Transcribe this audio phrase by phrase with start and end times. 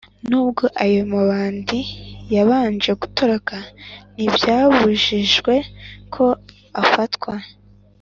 [0.29, 1.79] Nubwo ayo mabandi
[2.35, 3.55] yabanje gutoroka
[4.15, 5.53] ntibyabujijwe
[6.13, 6.25] ko
[6.83, 7.33] afatwa